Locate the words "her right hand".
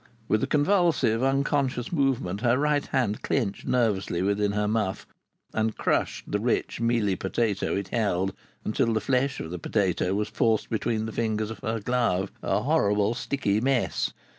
2.41-3.21